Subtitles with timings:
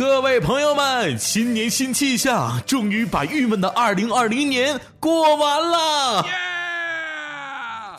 [0.00, 6.24] 各位朋友们，新年新气象，终于把郁闷的二零二零年过完了。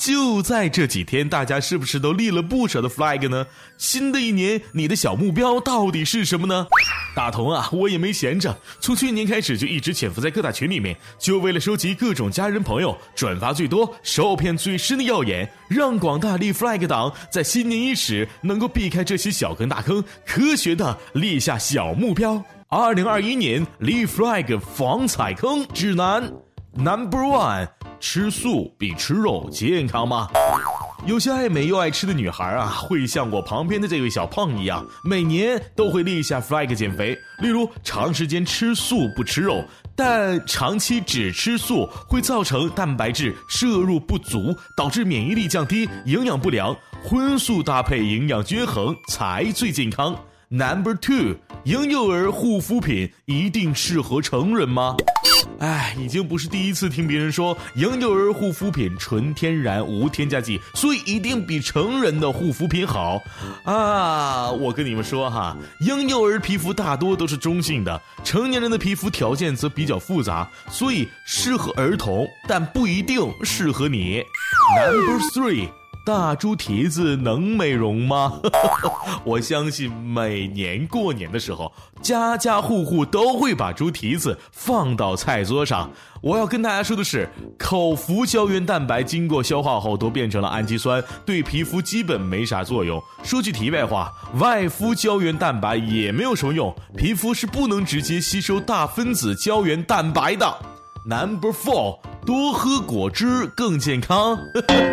[0.00, 3.46] 就在这几天，大家是不是都立了不少的 flag 呢？
[3.76, 6.66] 新的一年，你的小目标到底是什么呢？
[7.14, 22.42] 大同啊，我也没闲着，从去年开始就一直潜伏在各大群里面，就为了收集各种家人朋友转发最多、受骗最深的谣言，让广大立 flag 党在新年伊始能够避开这些小坑大坑，科学的立下小目标。
[22.68, 26.22] 二零二一年立 flag 防踩坑指南
[26.74, 27.79] Number One。
[28.00, 30.28] 吃素比吃肉健康吗？
[31.06, 37.16] 有些爱美又爱吃的女孩啊，会像我旁边的这位小胖一样，每年都会立下 flag 减肥。
[37.38, 46.76] 例如，长时间吃素不吃肉，但长期只吃素会造成蛋白质摄入不足，导致免疫力降低、营养不良。
[47.02, 50.14] 荤素搭配，营养均衡才最健康。
[50.48, 54.96] Number two，婴幼儿护肤品一定适合成人吗？
[55.60, 63.22] 哎，已经不是第一次听别人说婴幼儿护肤品纯天然无添加剂，所以一定比成人的护肤品好
[63.64, 64.50] 啊！
[64.50, 74.24] 我跟你们说哈，婴幼儿皮肤大多都是中性的，成年人的皮肤条件则比较复杂，所以适合儿童，但不一定适合你。
[74.78, 75.79] Number three。
[76.10, 78.40] 大猪蹄子能美容吗？
[79.22, 81.72] 我相信每年过年的时候，
[82.02, 85.88] 家家户户都会把猪蹄子放到菜桌上。
[86.20, 93.00] 我要跟大家说的是，口服胶原蛋白经过消化后都变成了氨基酸，对皮肤基本没啥作用。
[93.22, 100.56] 说句题外话，外敷胶原蛋白也没有什么用，皮肤是不能直接吸收大分子胶原蛋白的。
[101.06, 102.00] Number four。
[102.24, 104.38] 多喝果汁更健康。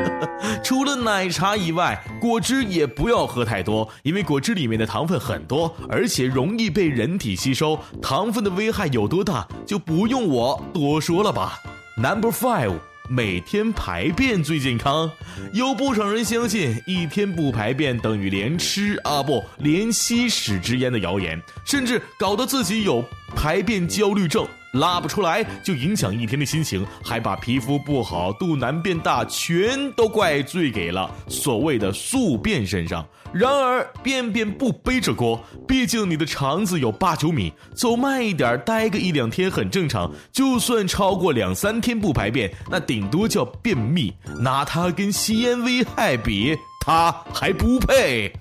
[0.64, 7.80] 除了奶茶以外，果汁也不要喝太多，因为果汁里面的糖分很多，而且容易被人体吸收。
[8.02, 11.60] 糖分的危害有多大，就不用我多说了吧。
[11.96, 12.74] Number five，
[13.10, 15.10] 每天排便最健康。
[15.54, 23.04] 有不少人相信一天不排便等于连吃啊不连吸屎之烟的谣言，甚至搞得自己有
[23.36, 24.48] 排便焦虑症。
[24.78, 33.06] 拉不出来就影响一天的心情，还把皮肤不好、肚腩变大全都怪罪给了所谓的宿便身上。
[33.34, 40.10] 然而便便不背着锅，毕竟你的肠子有八九米，走慢一点，待个一两天很正常。
[40.32, 44.14] 就算超过两三天不排便，那顶多叫便秘。
[44.40, 46.56] 拿它跟吸烟危害比，
[46.86, 48.32] 它还不配。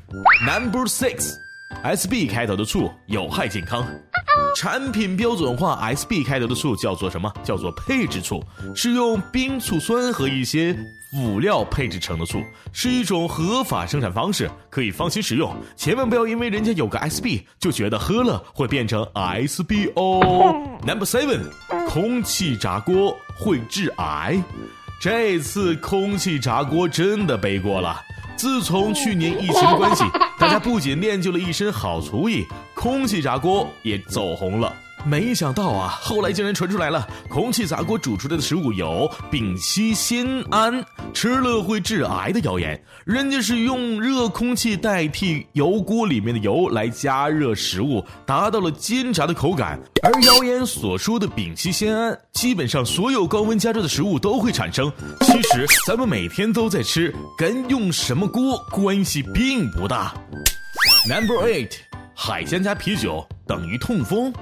[0.47, 3.85] Number six，SB 开头的醋有害健康。
[4.55, 7.33] 产品标准化 SB 开头的醋叫做什么？
[7.45, 8.43] 叫做配制醋，
[8.75, 10.75] 是用冰醋酸和一些
[11.13, 12.43] 辅料配制成的醋，
[12.73, 15.55] 是一种合法生产方式，可以放心食用。
[15.77, 20.55] 千万不要因为人家有个 SB 就觉得喝了会变成 SB 哦。
[20.87, 21.41] Number seven，
[21.89, 24.43] 空气炸锅会致癌，
[25.01, 28.01] 这次空气炸锅真的背锅了。
[28.37, 30.05] 自从去年疫情的关系，
[30.39, 34.73] 大家不仅练就了一身好厨艺，空气炸锅也走红了。
[35.07, 40.85] 没想到啊，后来竟然传出来了，空气炸锅煮出来的食物有丙烯酰胺，
[41.15, 42.83] 吃了会致癌的谣言。
[43.05, 49.79] 人家是用热空气代替油锅里面的油来加热食物，达到了煎炸的口感。
[50.03, 54.93] 而谣言所说的丙烯酰胺，基本上所有高温加热的食物都会产生。
[55.21, 60.13] 其实咱们每天都在吃，跟用什么锅关系并不大。
[61.09, 61.71] Number eight，
[62.13, 64.33] 海鲜加啤酒等于痛风。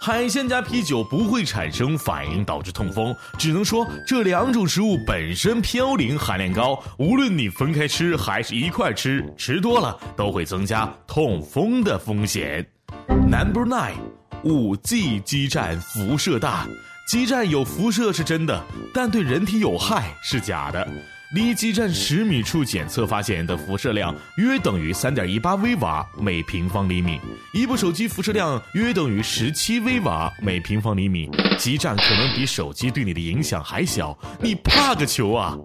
[0.00, 12.66] 海鲜加啤酒不会产生反应导致痛风，只能说这两种食物本身嘌呤含量高，无论你分开吃还是一块吃，吃多了都会增加痛风的风险。
[13.08, 13.94] Number nine，
[14.42, 16.66] 五 G 基站辐射大，
[17.06, 18.60] 基站有辐射是真的，
[18.92, 20.86] 但对人体有害是假的。
[21.34, 27.18] 离基站十米处检测发现的辐射量约等于三点一八微瓦每平方厘米，
[27.54, 31.30] 一部手机辐射量约等于十七微瓦每平方厘米。
[31.58, 35.56] 基站可能比手机对你的影响还小，你怕个球啊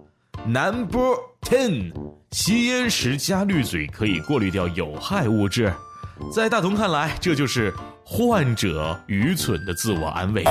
[0.47, 1.91] ！Number ten，
[2.31, 5.73] 吸烟时加滤嘴可以过滤掉有害物质，
[6.31, 7.73] 在大同看来，这就是
[8.09, 10.41] 患者愚蠢的自我安慰。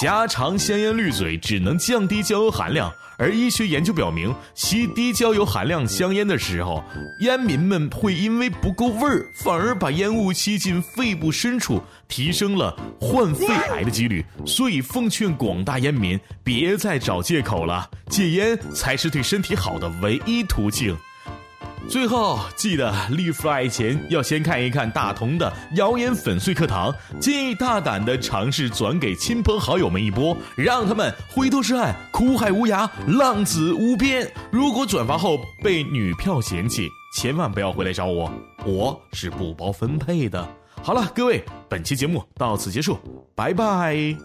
[0.00, 2.92] 加长香烟滤嘴只能降低焦油含量。
[3.16, 6.82] 而医学研究表明，吸低焦油含量香烟的时候，
[7.20, 14.26] 烟民们会因为不够味儿，反而把烟雾吸进肺部深处，提升了患肺癌的几率。
[14.44, 20.96] 所以，奉劝广大烟民别再找借口了，戒烟才是对身体好的唯一途径。
[21.88, 34.30] 最后记得立 fly 前要先看一看大同的谣言粉碎课堂，建议大胆的尝试转给亲朋好友们一波，让他们回头是岸，苦海无涯，浪子无边。
[34.50, 38.32] 如果转发后被女票嫌弃，千万不要回来找我，
[38.64, 40.46] 我是不包分配的。
[40.82, 42.98] 好了，各位，本期节目到此结束，
[43.34, 44.16] 拜拜。